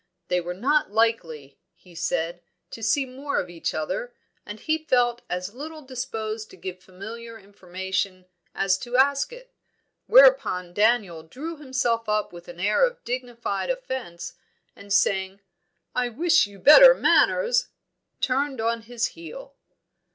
[0.29, 4.15] They were not likely, he said, to see more of each other,
[4.47, 8.25] and he felt as little disposed to give familiar information
[8.55, 9.53] as to ask it;
[10.07, 14.33] whereupon Daniel drew himself up with an air of dignified offence,
[14.75, 15.39] and saying,
[15.93, 17.67] "I wish you better manners,"
[18.21, 19.53] turned on his heel.